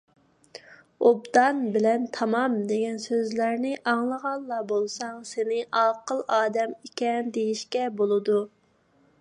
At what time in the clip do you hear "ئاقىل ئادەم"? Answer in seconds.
5.83-6.77